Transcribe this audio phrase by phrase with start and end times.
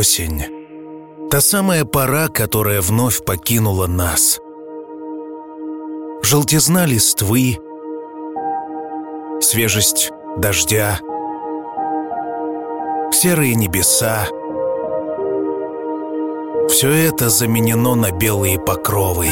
[0.00, 0.44] Осень.
[1.30, 4.40] Та самая пора, которая вновь покинула нас.
[6.22, 7.58] Желтизна листвы,
[9.42, 11.00] свежесть дождя,
[13.12, 14.26] серые небеса.
[16.70, 19.28] Все это заменено на белые покровы.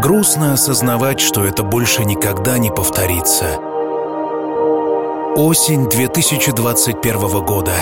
[0.00, 3.69] Грустно осознавать, что это больше никогда не повторится.
[5.36, 7.72] Осень 2021 года.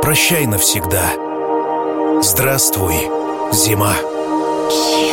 [0.00, 1.12] Прощай навсегда.
[2.22, 2.94] Здравствуй,
[3.52, 3.94] зима.
[3.98, 5.05] Привет.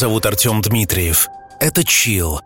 [0.00, 1.28] Зовут Артем Дмитриев.
[1.60, 2.38] Это Chill.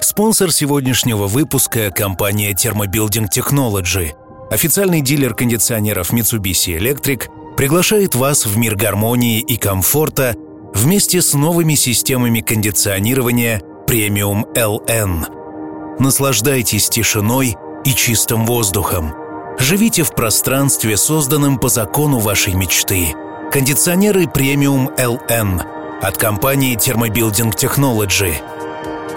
[0.00, 4.12] Спонсор сегодняшнего выпуска– компания Thermobuilding Technology.
[4.50, 10.34] Официальный дилер кондиционеров Mitsubishi Electric приглашает вас в мир гармонии и комфорта
[10.74, 15.96] вместе с новыми системами кондиционирования Premium LN.
[16.00, 17.56] Наслаждайтесь тишиной
[17.86, 19.14] и чистым воздухом.
[19.58, 23.14] Живите в пространстве, созданном по закону вашей мечты–
[23.50, 28.34] Кондиционеры Premium LN от компании Thermobuilding Technology.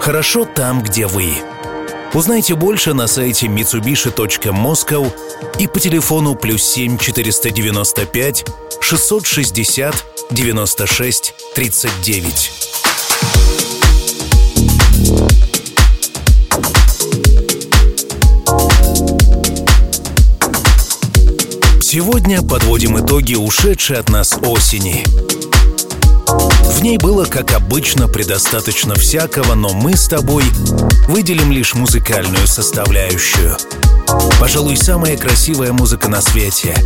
[0.00, 1.32] Хорошо там, где вы.
[2.12, 5.12] Узнайте больше на сайте mitsubishi.moscow
[5.58, 8.44] и по телефону плюс 7 495
[8.80, 12.50] 660 96 39.
[21.80, 25.04] Сегодня подводим итоги ушедшей от нас осени.
[26.74, 30.44] В ней было, как обычно, предостаточно всякого, но мы с тобой
[31.08, 33.56] выделим лишь музыкальную составляющую.
[34.38, 36.76] Пожалуй, самая красивая музыка на свете.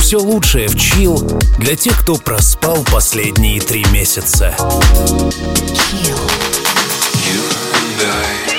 [0.00, 1.18] Все лучшее в чил
[1.58, 4.54] для тех, кто проспал последние три месяца.
[4.58, 6.18] Chill.
[7.24, 8.53] Шутки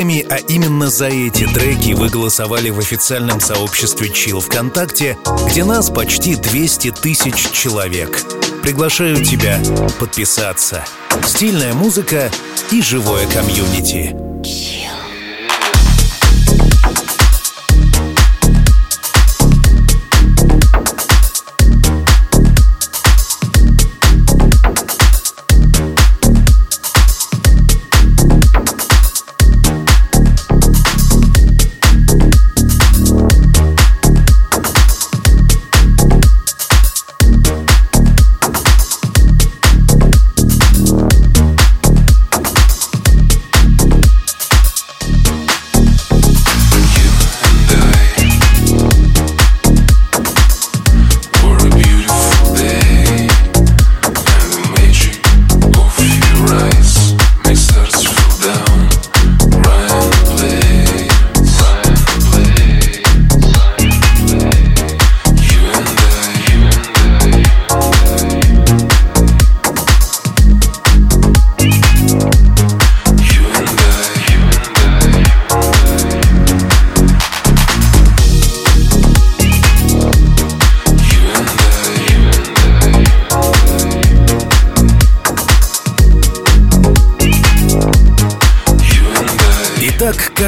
[0.00, 5.90] шутками, а именно за эти треки вы голосовали в официальном сообществе Chill ВКонтакте, где нас
[5.90, 8.22] почти 200 тысяч человек.
[8.62, 9.60] Приглашаю тебя
[9.98, 10.84] подписаться.
[11.26, 12.30] Стильная музыка
[12.70, 14.29] и живое комьюнити.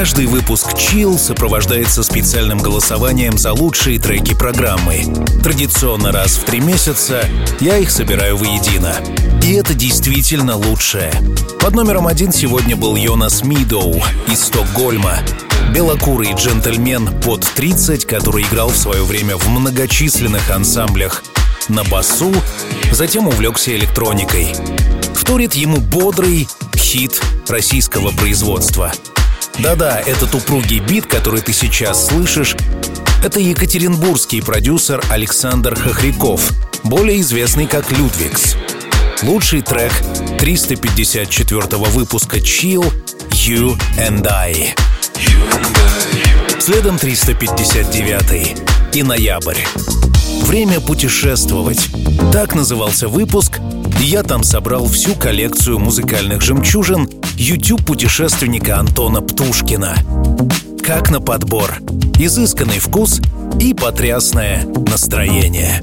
[0.03, 5.05] Каждый выпуск Chill сопровождается специальным голосованием за лучшие треки программы.
[5.41, 7.23] Традиционно раз в три месяца
[7.61, 8.93] я их собираю воедино.
[9.41, 11.13] И это действительно лучшее.
[11.61, 13.95] Под номером один сегодня был Йонас Мидоу
[14.27, 15.19] из Стокгольма.
[15.73, 21.23] Белокурый джентльмен под 30, который играл в свое время в многочисленных ансамблях
[21.69, 22.33] на басу,
[22.91, 24.53] затем увлекся электроникой.
[25.15, 28.91] Вторит ему бодрый хит российского производства—
[29.59, 32.55] да-да, этот упругий бит, который ты сейчас слышишь,
[33.23, 36.51] это екатеринбургский продюсер Александр Хохряков,
[36.83, 38.55] более известный как Людвигс.
[39.21, 39.93] Лучший трек
[40.39, 42.91] 354 выпуска Chill
[43.29, 44.75] You and I.
[46.59, 48.61] Следом 359
[48.93, 49.63] и ноябрь.
[50.41, 51.89] Время путешествовать.
[52.31, 53.59] Так назывался выпуск,
[53.99, 59.95] я там собрал всю коллекцию музыкальных жемчужин YouTube путешественника Антона Птушкина.
[60.83, 61.79] Как на подбор.
[62.19, 63.21] Изысканный вкус
[63.59, 65.81] и потрясное настроение.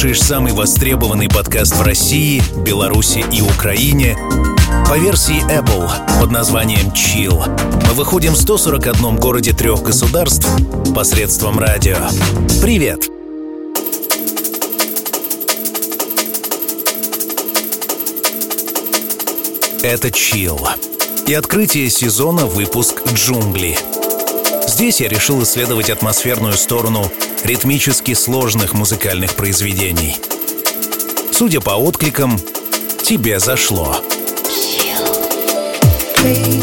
[0.00, 4.16] Слушаешь самый востребованный подкаст в России, Беларуси и Украине
[4.88, 7.36] по версии Apple под названием Chill.
[7.86, 10.48] Мы выходим в 141 городе трех государств
[10.94, 11.98] посредством радио.
[12.62, 13.10] Привет!
[19.82, 20.66] Это Chill.
[21.26, 23.76] И открытие сезона выпуск «Джунгли».
[24.80, 27.12] Здесь я решил исследовать атмосферную сторону
[27.44, 30.16] ритмически сложных музыкальных произведений.
[31.32, 32.38] Судя по откликам,
[33.02, 34.02] тебе зашло.
[36.16, 36.59] Please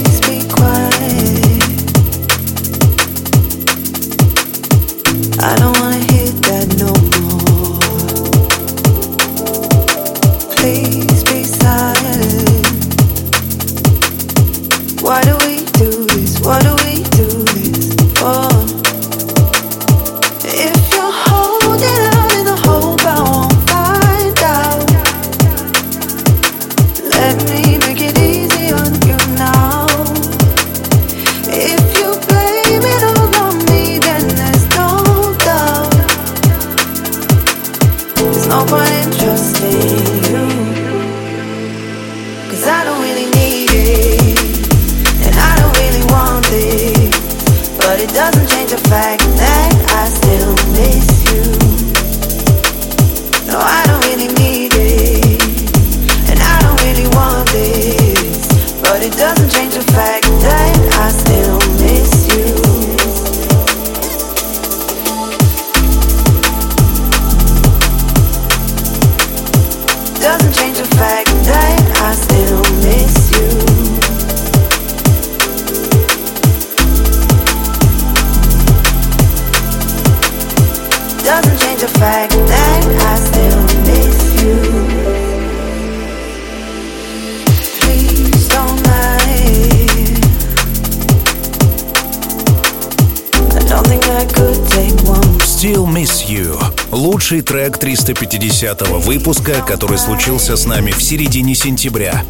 [97.77, 102.23] Лучший трек 350-го выпуска, который случился с нами в середине сентября.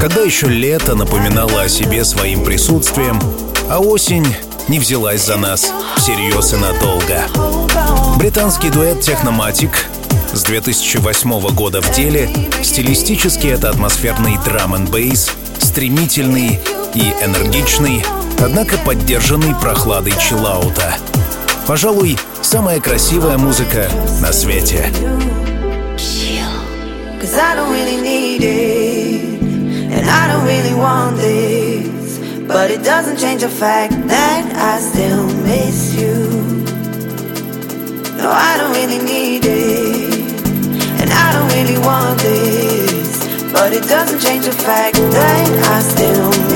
[0.00, 3.20] Когда еще лето напоминало о себе своим присутствием,
[3.68, 4.26] а осень
[4.68, 7.24] не взялась за нас всерьез и надолго.
[8.18, 9.86] Британский дуэт Техноматик
[10.32, 12.28] с 2008 года в деле.
[12.62, 16.60] Стилистически это атмосферный драм н бейс, стремительный
[16.94, 18.04] и энергичный,
[18.40, 20.96] однако поддержанный прохладой чиллаута.
[21.66, 22.18] Пожалуй,
[22.50, 23.88] самая красивая музыка
[24.20, 24.90] на свете.
[27.20, 29.40] Cause I don't really need it,
[29.92, 32.18] and I don't really want this.
[32.48, 36.64] But it doesn't change the fact that I still miss you.
[38.18, 40.42] No, I don't really need it,
[41.00, 43.28] and I don't really want this.
[43.52, 46.49] But it doesn't change the fact that I still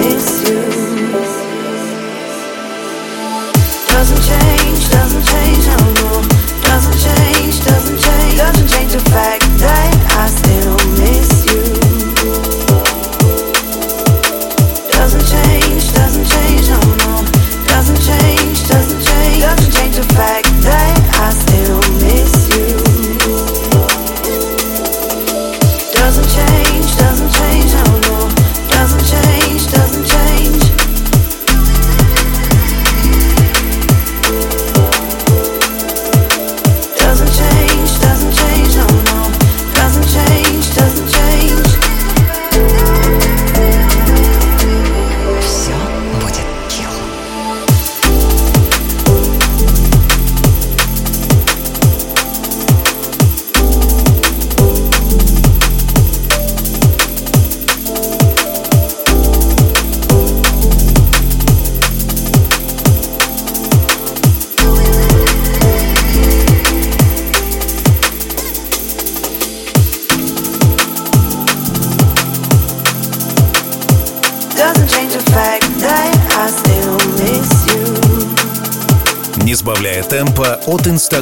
[5.24, 6.03] change, I don't know.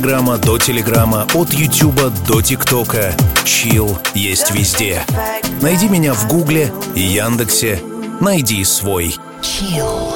[0.03, 3.15] Инстаграма до Телеграма, от Ютуба до ТикТока.
[3.45, 5.05] Чил есть везде.
[5.61, 7.81] Найди меня в Гугле и Яндексе.
[8.21, 9.15] Найди свой.
[9.43, 10.12] Chill.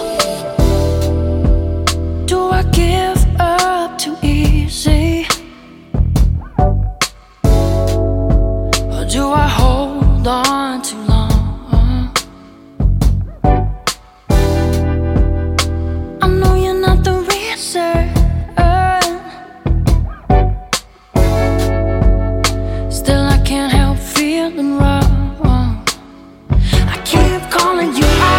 [27.39, 28.36] keep calling you out.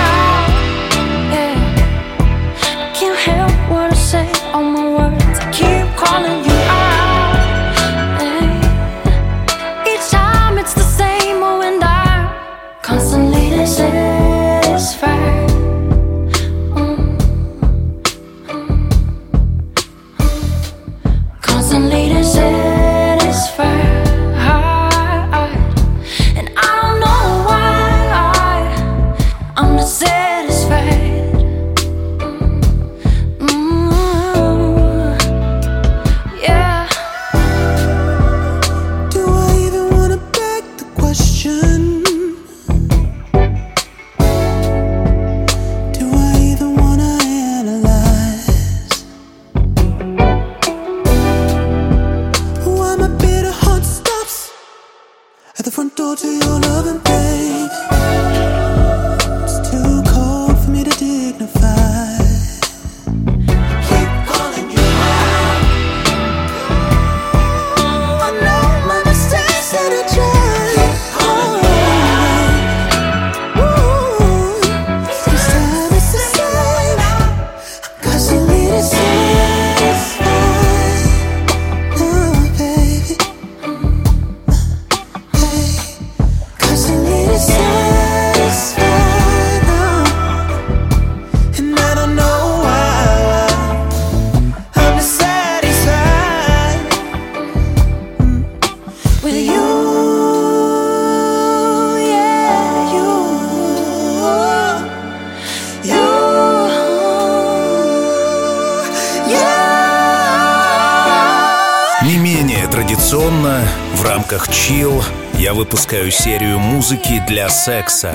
[115.53, 118.13] Выпускаю серию музыки для секса.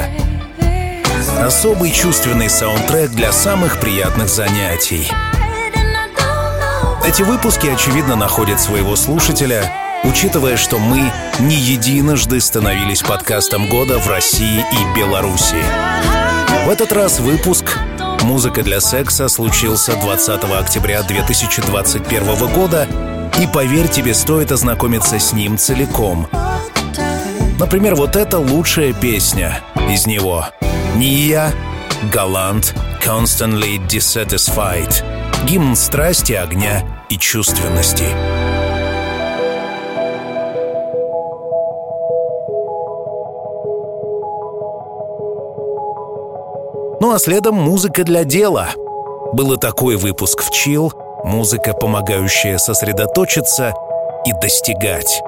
[1.40, 5.10] Особый чувственный саундтрек для самых приятных занятий.
[7.06, 9.72] Эти выпуски, очевидно, находят своего слушателя,
[10.04, 15.64] учитывая, что мы не единожды становились подкастом года в России и Беларуси.
[16.66, 17.78] В этот раз выпуск
[18.24, 22.86] «Музыка для секса» случился 20 октября 2021 года,
[23.40, 26.28] и поверь, тебе стоит ознакомиться с ним целиком—
[27.62, 30.46] Например, вот эта лучшая песня из него.
[30.96, 31.52] Ния,
[32.12, 34.92] Галант, Constantly Dissatisfied.
[35.46, 38.06] Гимн страсти, огня и чувственности.
[47.00, 48.70] Ну а следом музыка для дела.
[49.32, 50.92] Был такой выпуск в Chill,
[51.24, 53.74] музыка, помогающая сосредоточиться
[54.26, 55.22] и достигать.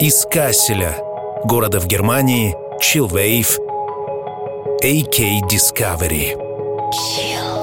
[0.00, 0.96] Из Касселя—
[1.44, 3.58] города в Германии Chillwave
[4.82, 6.36] AK Discovery.
[6.92, 7.59] Chill.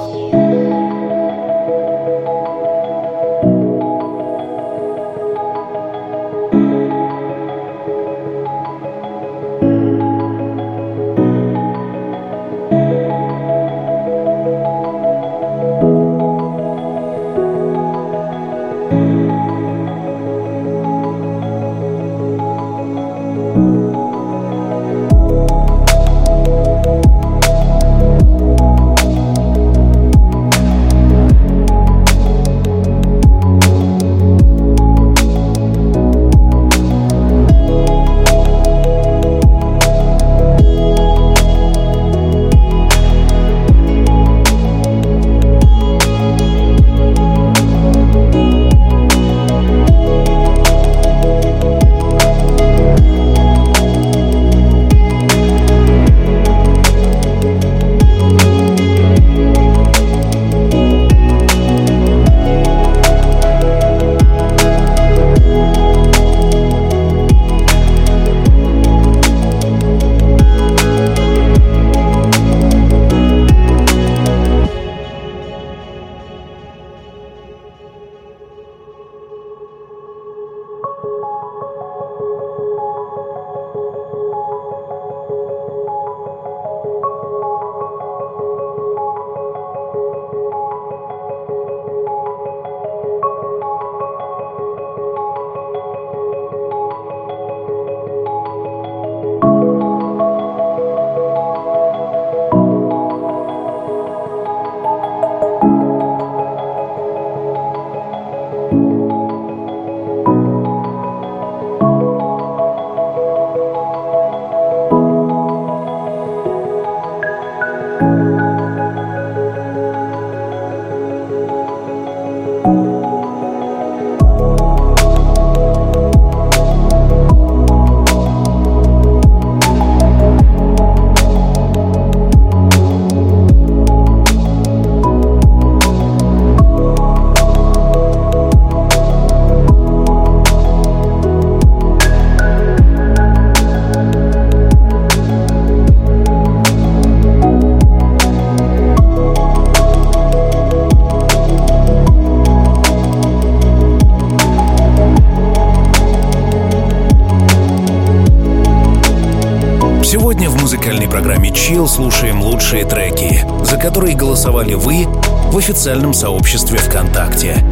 [160.68, 165.06] Музыкальной программе Chill слушаем лучшие треки, за которые голосовали вы
[165.50, 167.64] в официальном сообществе ВКонтакте.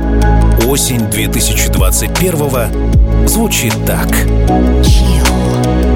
[0.67, 4.09] Осень 2021 звучит так.
[4.81, 5.96] Chill.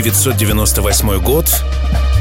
[0.00, 1.46] 1998 год.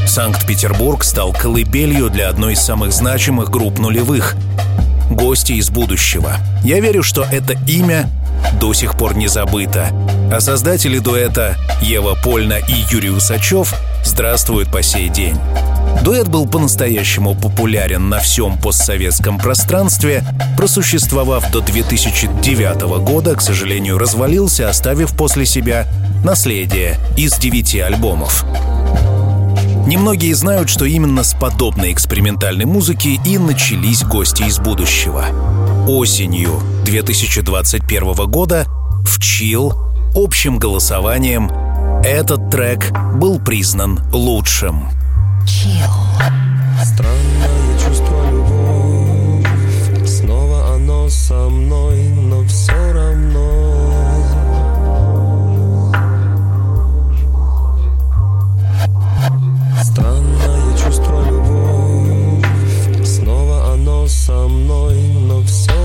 [0.08, 4.36] Санкт-Петербург стал колыбелью для одной из самых значимых групп нулевых—
[5.12, 6.38] «Гости из будущего».
[6.64, 8.10] Я верю, что это имя
[8.60, 9.90] до сих пор не забыто.
[10.32, 15.38] А создатели дуэта Ева Польна и Юрий Усачев здравствуют по сей день.
[16.04, 20.24] Дуэт был по-настоящему популярен на всем постсоветском пространстве,
[20.58, 25.88] просуществовав до 2009 года, к сожалению, развалился, оставив после себя
[26.24, 28.46] наследие из девяти альбомов.
[29.88, 35.26] Немногие знают, что именно с подобной экспериментальной музыки и начались гости из будущего.
[35.88, 38.66] Осенью 2021 года
[39.06, 39.74] в Chill
[40.14, 41.50] общим голосованием
[42.04, 44.90] этот трек был признан лучшим.
[45.46, 45.90] Chill.
[46.84, 49.48] Странное чувство любовь
[50.06, 52.07] Снова оно со мной,
[64.28, 65.77] со мной, но все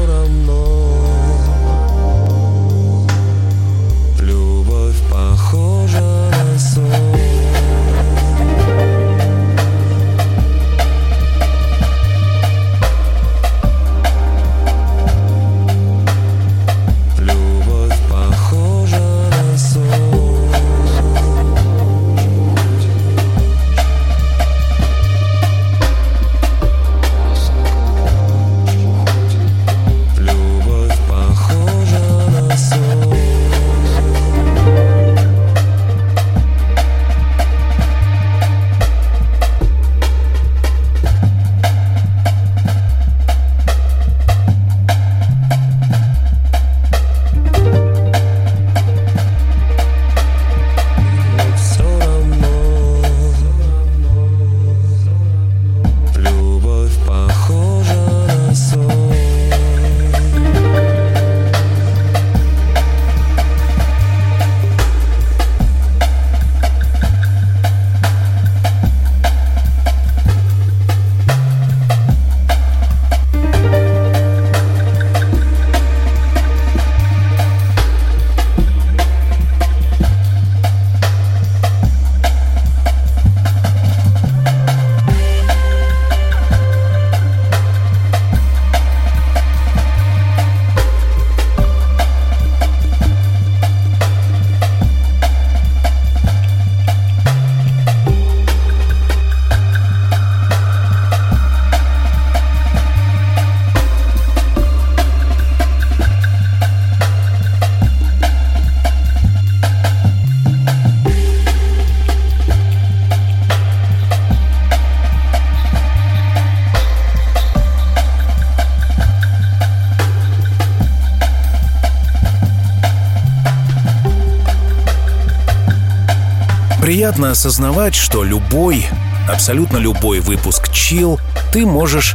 [127.02, 128.86] Приятно осознавать, что любой,
[129.28, 131.18] абсолютно любой выпуск Chill
[131.52, 132.14] ты можешь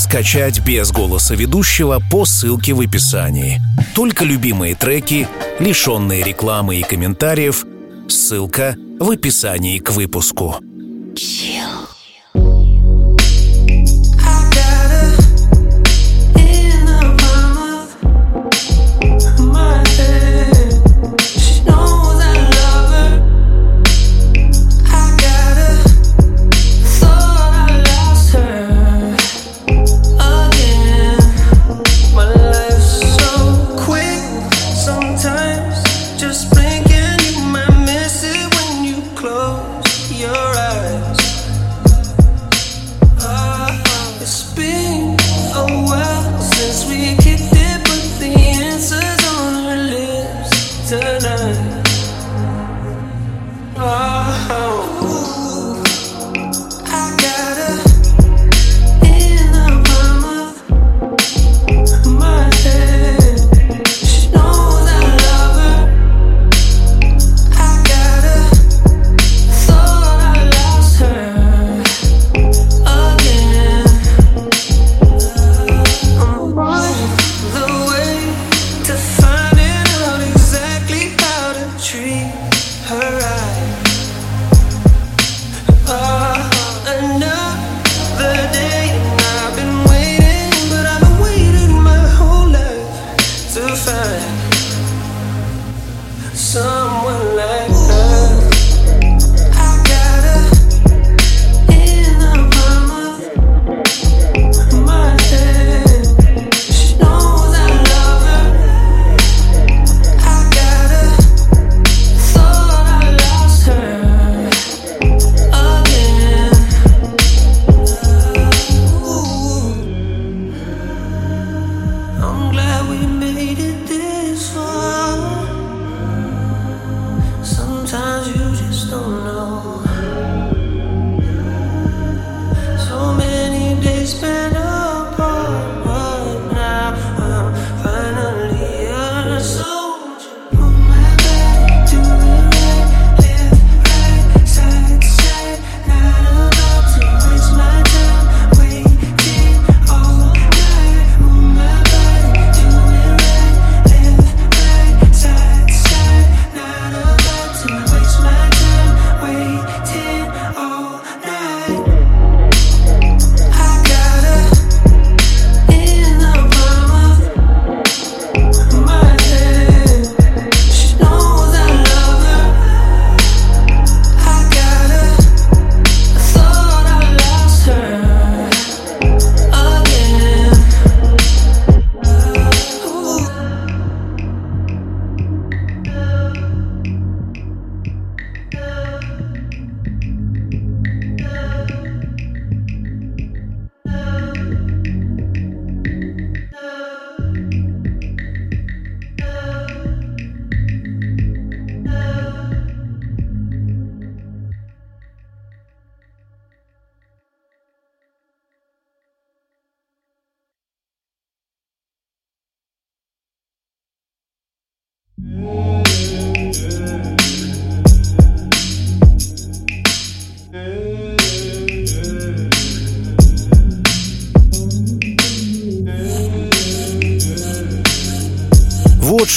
[0.00, 3.60] скачать без голоса ведущего по ссылке в описании.
[3.94, 7.66] Только любимые треки, лишенные рекламы и комментариев,
[8.08, 10.56] ссылка в описании к выпуску.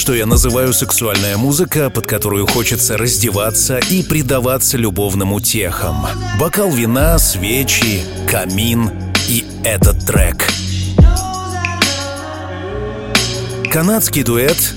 [0.09, 6.03] Что я называю сексуальная музыка, под которую хочется раздеваться и предаваться любовным утехам.
[6.39, 8.89] Бокал вина, свечи, камин
[9.27, 10.47] и этот трек.
[13.71, 14.73] Канадский дуэт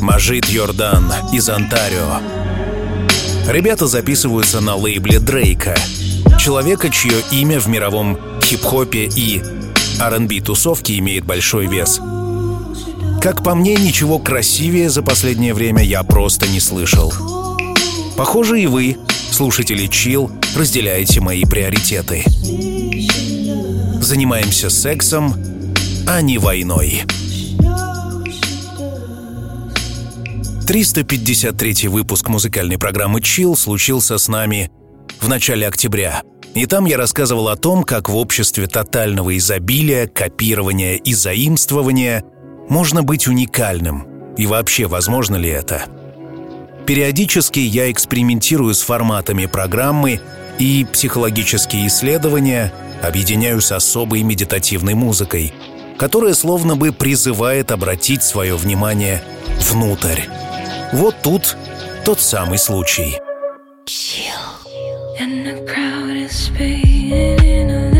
[0.00, 2.20] Мажит Йордан из Онтарио.
[3.48, 5.74] Ребята записываются на лейбле Дрейка,
[6.38, 9.42] человека, чье имя в мировом хип-хопе и
[10.00, 12.00] R&B тусовке имеет большой вес.
[13.20, 17.12] Как по мне, ничего красивее за последнее время я просто не слышал.
[18.16, 18.96] Похоже, и вы,
[19.30, 22.24] слушатели Chill, разделяете мои приоритеты.
[24.00, 25.34] Занимаемся сексом,
[26.06, 27.02] а не войной.
[30.66, 34.70] 353 выпуск музыкальной программы Chill случился с нами
[35.20, 36.22] в начале октября.
[36.54, 42.24] И там я рассказывал о том, как в обществе тотального изобилия, копирования и заимствования
[42.70, 44.06] можно быть уникальным.
[44.38, 45.82] И вообще, возможно ли это?
[46.86, 50.20] Периодически я экспериментирую с форматами программы
[50.58, 55.52] и психологические исследования объединяю с особой медитативной музыкой,
[55.98, 59.22] которая словно бы призывает обратить свое внимание
[59.70, 60.22] внутрь.
[60.92, 61.56] Вот тут
[62.04, 63.18] тот самый случай.
[65.20, 67.99] And the crowd is speeding in a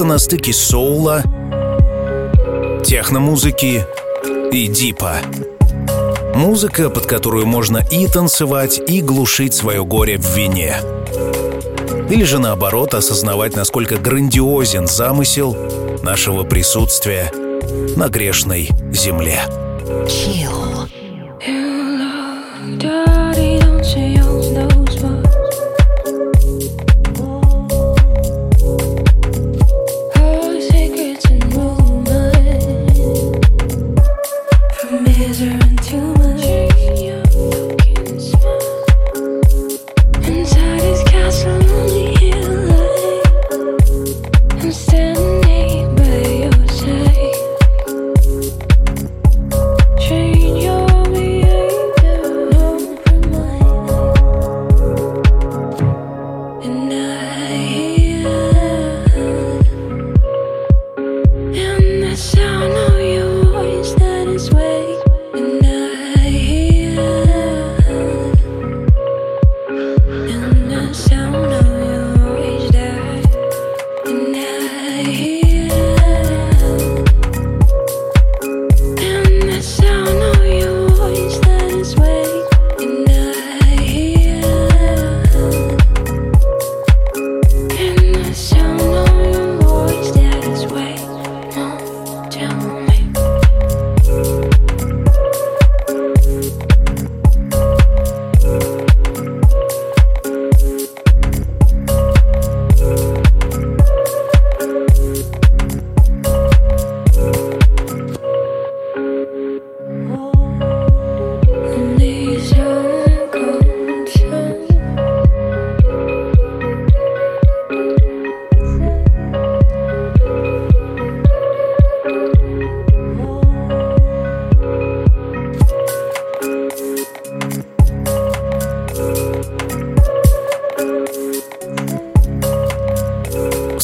[0.00, 1.22] Где-то на стыке соула,
[2.82, 3.84] техномузыки
[4.50, 5.16] и дипа.
[6.34, 10.74] Музыка, под которую можно и танцевать, и глушить свое горе в вине.
[12.08, 15.54] Или же наоборот осознавать, насколько грандиозен замысел
[16.02, 17.30] нашего присутствия
[17.94, 19.42] на грешной земле.
[20.06, 20.59] Chill.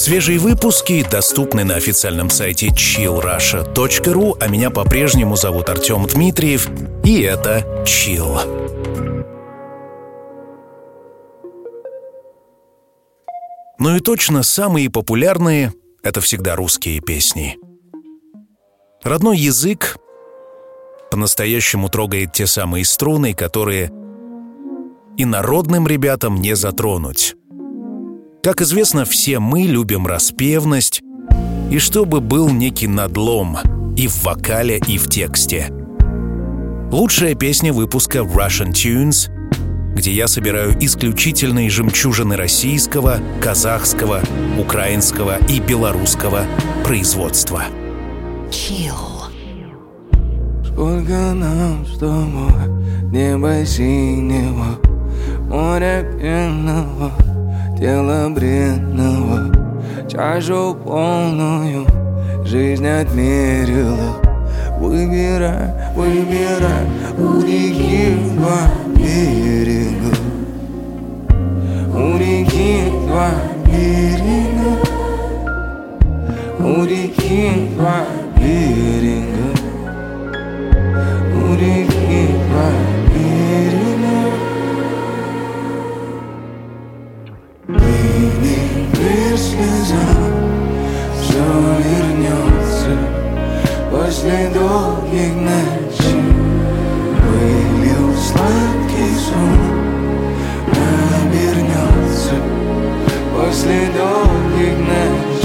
[0.07, 6.69] Свежие выпуски доступны на официальном сайте chillrusha.ru, а меня по-прежнему зовут Артем Дмитриев,
[7.03, 8.39] и это Chill.
[13.81, 15.73] Ну и точно самые популярные—
[16.05, 17.59] это всегда русские песни.
[19.03, 19.97] Родной язык
[21.11, 23.91] по-настоящему трогает те самые струны, которые
[25.17, 27.36] и народным ребятам не затронуть.
[28.47, 31.03] Как известно, все мы любим распевность,
[31.69, 33.57] и чтобы был некий надлом
[33.97, 35.73] и в вокале, и в тексте.
[36.93, 39.33] Лучшая песня выпуска Russian Tunes,
[39.97, 44.21] где я собираю исключительные жемчужины российского, казахского,
[44.61, 46.45] украинского и белорусского
[46.85, 47.65] производства.
[48.51, 49.25] Chill.
[50.65, 54.79] Сколько нам с тобой неба синего,
[55.49, 57.11] моря пенного,
[57.79, 59.53] тела бренного,
[60.09, 61.87] чашу полную
[62.45, 64.17] жизнь отмерила,
[64.79, 66.87] Выбирай, выбирай
[67.19, 70.15] у реки два берега
[71.95, 73.31] У реки два
[73.67, 74.73] берега
[76.59, 78.05] У реки два
[78.37, 79.49] берега
[81.35, 82.71] У реки два
[83.15, 83.36] берега
[89.37, 89.69] пришли
[91.21, 91.45] все
[91.85, 92.93] вернется
[93.91, 96.23] После долгих ночей
[97.29, 99.61] Вылил сладкий сон
[101.23, 102.37] Обернется
[103.37, 105.36] После долгих ночей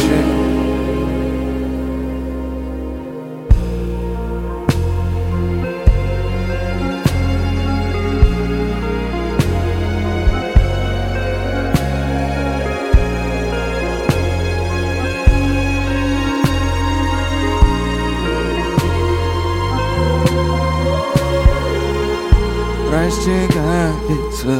[24.41, 24.59] Растекается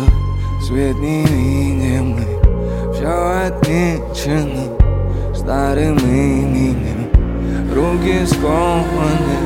[0.61, 2.27] свет невидимый
[2.93, 4.77] Все отмечено
[5.35, 7.09] старым именем.
[7.73, 9.39] Руки скованы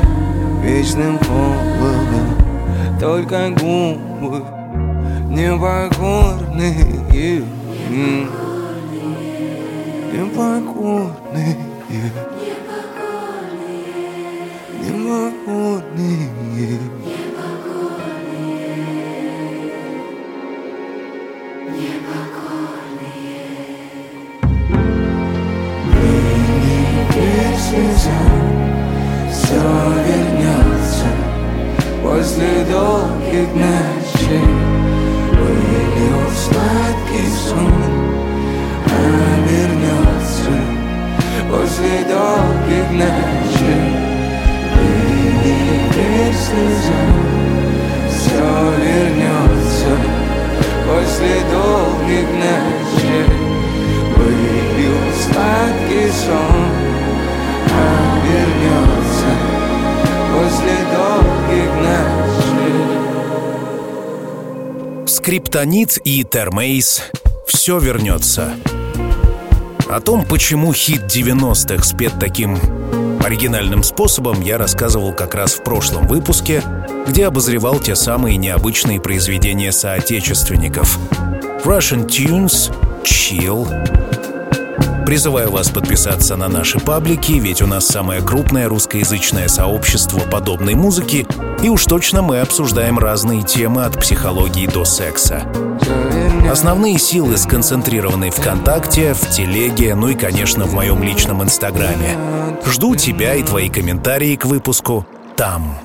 [0.62, 2.28] вечным холодом
[3.00, 4.42] Только губы
[5.30, 6.74] Непокорные.
[10.12, 11.56] Непокорные
[32.26, 34.50] После долгих ночей.
[35.30, 37.84] Вылил сладкий сон
[38.84, 40.56] Обернется
[41.48, 43.94] После долгих ночей.
[44.74, 47.02] Вылил слеза
[48.10, 48.48] Все
[48.82, 49.92] вернется
[50.84, 53.30] После долгих ночей.
[54.16, 56.72] Вылил сладкий сон
[58.24, 58.95] вернется долгих ночей.
[65.06, 67.02] Скриптонит и Термейс
[67.46, 68.52] «Все вернется».
[69.88, 72.58] О том, почему хит 90-х спет таким
[73.24, 76.62] оригинальным способом, я рассказывал как раз в прошлом выпуске,
[77.08, 80.98] где обозревал те самые необычные произведения соотечественников.
[81.64, 83.66] Russian Tunes, Chill,
[85.06, 91.24] Призываю вас подписаться на наши паблики, ведь у нас самое крупное русскоязычное сообщество подобной музыки,
[91.62, 95.44] и уж точно мы обсуждаем разные темы от психологии до секса.
[96.50, 102.18] Основные силы сконцентрированы ВКонтакте, в Телеге, ну и, конечно, в моем личном Инстаграме.
[102.66, 105.78] Жду тебя и твои комментарии к выпуску там.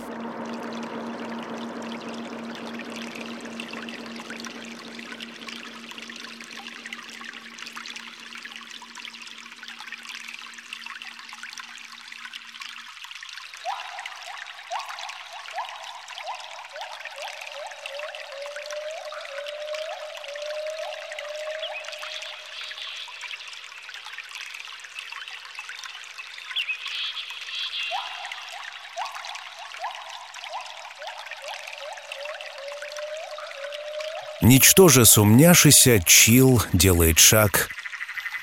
[34.51, 37.69] Ничтоже сумняшися, Чил делает шаг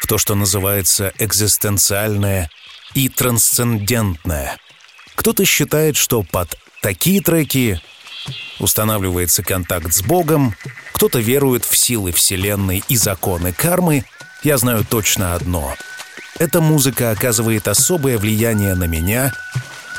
[0.01, 2.49] в то, что называется экзистенциальное
[2.95, 4.57] и трансцендентное.
[5.17, 7.83] Кто-то считает, что под такие треки
[8.59, 10.55] устанавливается контакт с Богом,
[10.95, 14.07] кто-то верует в силы Вселенной и законы кармы.
[14.43, 15.75] Я знаю точно одно.
[16.39, 19.35] Эта музыка оказывает особое влияние на меня,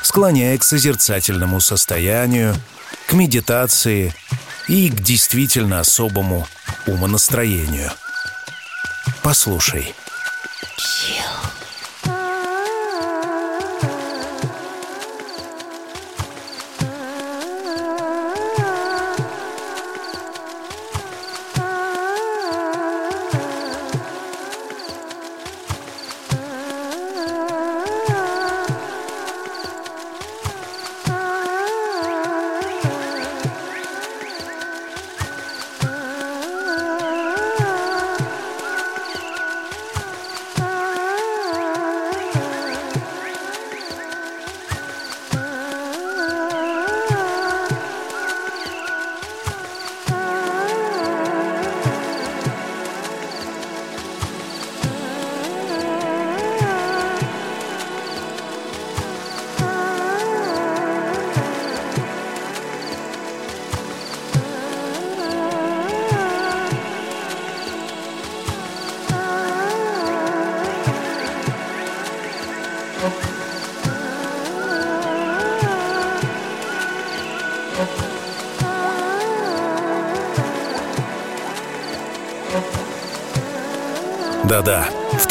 [0.02, 2.56] склоняя к созерцательному состоянию,
[3.06, 4.16] к медитации
[4.70, 6.48] и к действительно особому
[6.86, 7.92] умонастроению.
[9.24, 9.96] Послушай.
[10.78, 11.29] Да-да,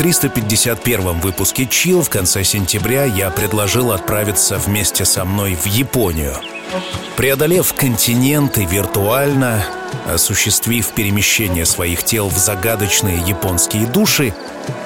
[0.08, 6.34] 351 выпуске Chill в конце сентября я предложил отправиться вместе со мной в Японию.
[7.18, 9.66] Преодолев континенты виртуально,
[10.10, 14.32] осуществив перемещение своих тел в загадочные японские души,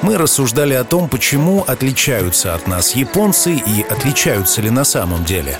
[0.02, 5.56] мы рассуждали о том, почему отличаются от нас японцы и отличаются ли на самом деле.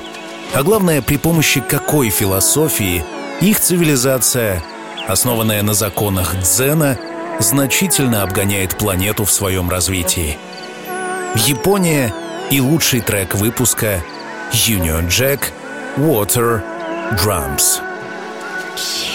[0.55, 3.05] А главное, при помощи какой философии
[3.41, 4.61] их цивилизация,
[5.07, 6.99] основанная на законах дзена,
[7.41, 10.39] значительно обгоняет планету в своем развитии.
[11.35, 12.13] Япония
[12.51, 14.03] и лучший трек выпуска
[14.53, 15.45] Union Jack
[15.97, 16.63] Water
[17.13, 17.81] Drums.
[18.77, 19.12] Скоро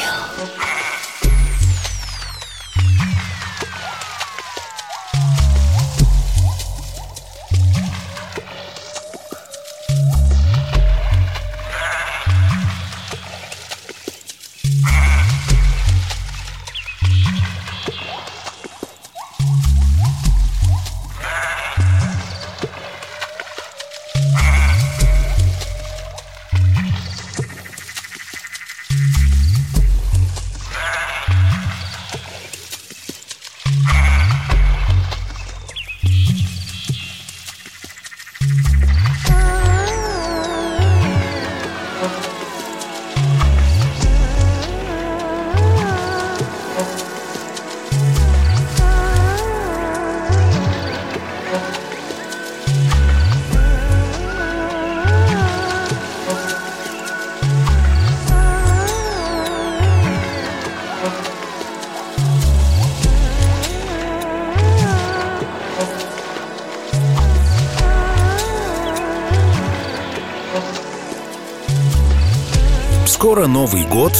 [73.68, 74.14] Новый год,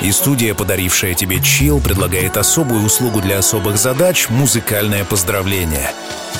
[0.00, 5.92] и студия, подарившая тебе Chill, предлагает особую услугу для особых задач— музыкальное поздравление.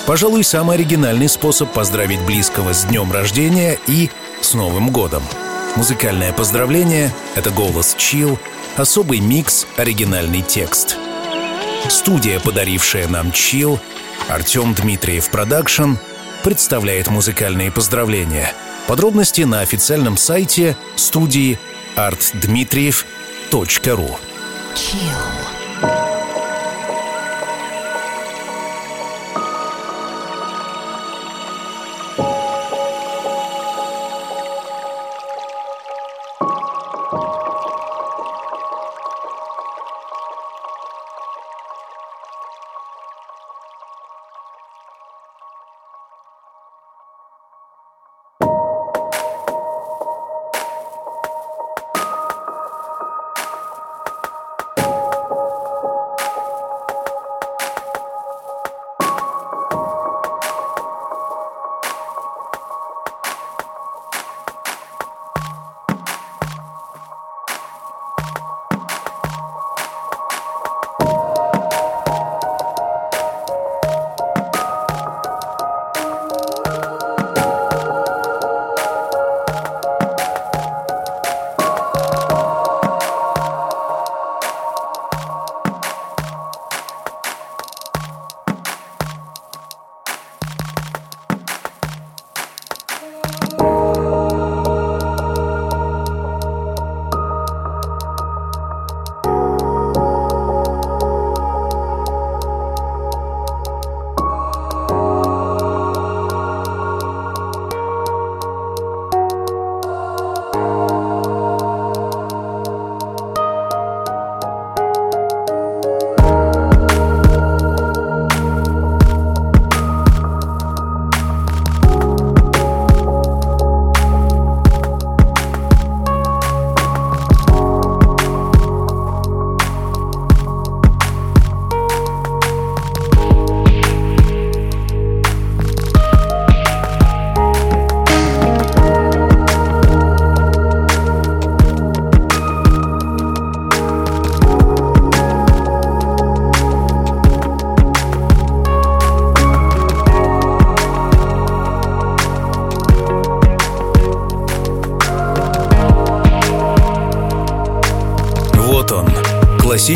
[0.04, 4.10] Пожалуй, самый оригинальный способ поздравить близкого с днем рождения и
[4.40, 5.22] с Новым годом.
[5.76, 8.36] Музыкальное поздравление— это голос Chill,
[8.76, 10.96] особый микс, оригинальный текст.
[11.88, 13.78] Студия, подарившая нам Chill,
[14.26, 15.94] Артем Дмитриев Production,
[16.42, 18.52] представляет музыкальные поздравления.
[18.88, 21.60] Подробности на официальном сайте студии
[21.95, 24.18] artdmitriev.ru
[24.74, 25.57] Chill.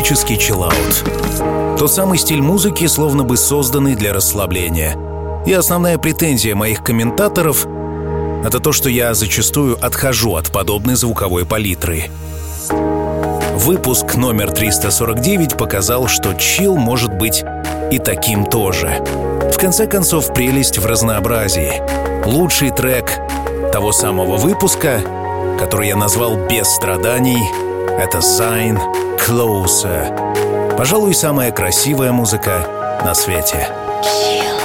[0.03, 1.79] Классический чиллаут.
[1.79, 4.97] Тот самый стиль музыки, словно бы созданный для расслабления.
[5.45, 7.65] И основная претензия моих комментаторов—
[8.45, 12.09] это то, что я зачастую отхожу от подобной звуковой палитры.
[13.55, 17.41] Выпуск номер 349 показал, что чил может быть
[17.89, 19.01] и таким тоже.
[19.53, 21.81] В конце концов, прелесть в разнообразии.
[22.25, 23.09] Лучший трек
[23.71, 24.99] того самого выпуска,
[25.57, 27.41] который я назвал «Без страданий»,
[27.97, 28.79] это «Sign
[29.25, 30.75] Closer».
[30.75, 33.69] Пожалуй, самая красивая музыка на свете.
[34.03, 34.62] Понятно,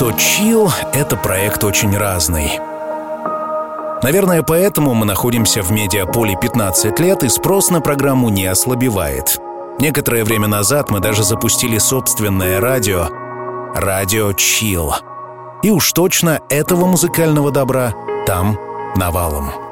[0.00, 2.58] что Chill— это проект очень разный.
[4.02, 9.38] Наверное, поэтому мы находимся в медиаполе 15 лет, и спрос на программу не ослабевает.
[9.78, 13.08] Некоторое время назад мы даже запустили собственное радио—
[13.74, 14.90] «Радио Chill».
[15.62, 17.92] И уж точно этого музыкального добра
[18.26, 18.58] там
[18.96, 19.69] навалом.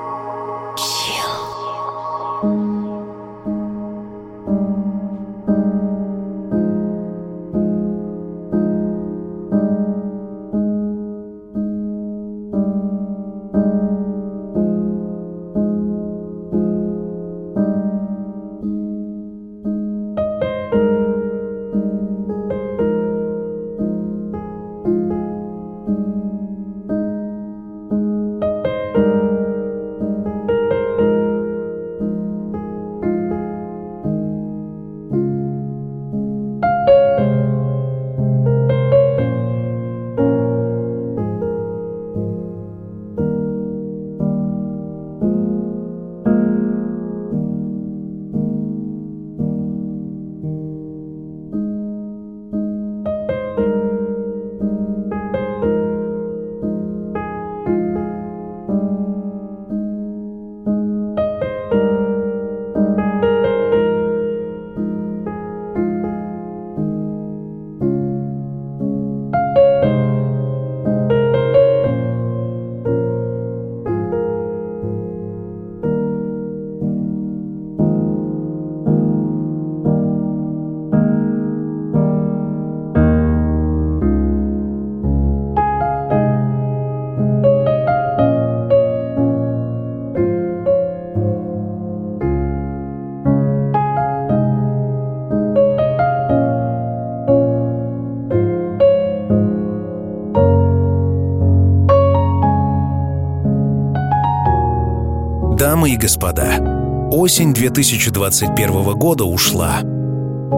[105.99, 109.81] Господа, осень 2021 года ушла.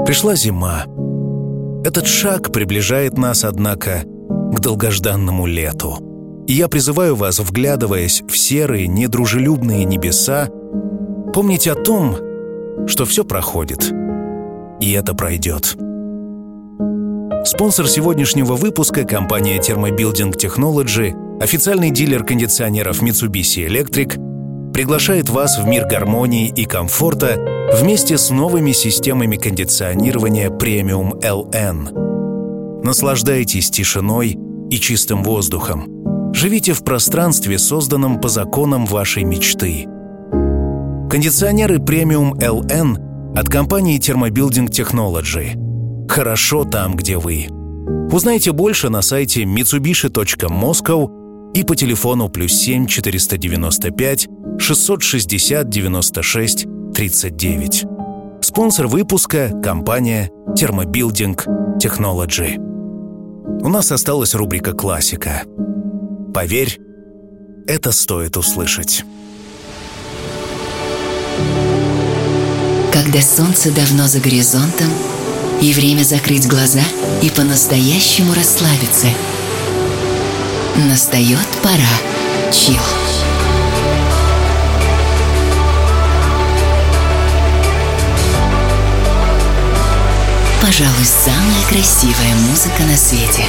[0.07, 0.85] Пришла зима.
[1.83, 6.45] Этот шаг приближает нас, однако, к долгожданному лету.
[6.47, 10.49] И я призываю вас, вглядываясь в серые, недружелюбные небеса,
[11.33, 12.17] помнить о том,
[12.87, 13.93] что все проходит.
[14.81, 15.77] И это пройдет.
[17.45, 24.27] Спонсор сегодняшнего выпуска– компания Thermobuilding Technology, официальный дилер кондиционеров Mitsubishi Electric–
[24.81, 27.37] приглашает вас в мир гармонии и комфорта
[27.79, 32.83] вместе с новыми системами кондиционирования премиум LN.
[32.83, 34.39] Наслаждайтесь тишиной
[34.71, 36.33] и чистым воздухом.
[36.33, 39.87] Живите в пространстве, созданном по законам вашей мечты.
[41.11, 46.09] Кондиционеры премиум LN от компании Thermobuilding Technology.
[46.09, 47.49] Хорошо там, где вы.
[48.11, 51.20] Узнайте больше на сайте mitsubishi.moscow
[51.55, 54.29] и по телефону плюс 7 495
[54.59, 57.85] 660 96 39.
[58.43, 61.39] Спонсор выпуска– компания Thermobuilding
[61.79, 62.57] Technology.
[63.63, 65.43] У нас осталась рубрика «Классика».
[66.33, 66.79] Поверь,
[67.67, 69.05] это стоит услышать.
[72.93, 74.89] Когда солнце давно за горизонтом,
[75.61, 76.81] и время закрыть глаза
[77.23, 79.09] и по-настоящему расслабиться.
[80.77, 82.53] Настает пора.
[82.53, 82.81] Чил.
[90.61, 93.45] Пожалуй, самая красивая музыка на свете.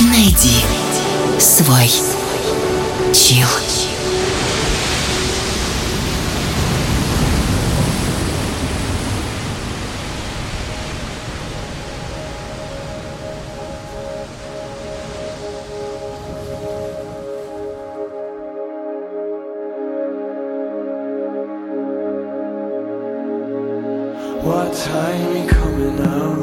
[0.00, 0.64] Найди
[1.38, 1.90] свой
[3.14, 3.48] чил.
[24.72, 26.41] Time coming out?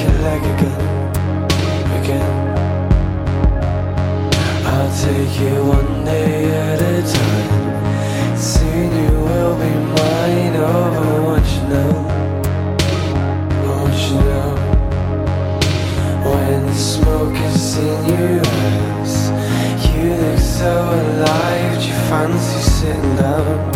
[0.00, 0.80] Your leg again.
[2.00, 2.32] Again.
[4.66, 8.36] I'll take you one day at a time.
[8.36, 10.56] Soon you will be mine.
[10.56, 11.92] Oh, but what you know?
[13.66, 14.50] What you know?
[16.30, 19.14] When the smoke is in your eyes,
[19.86, 21.78] you look so alive.
[21.80, 23.73] Do you fancy sitting down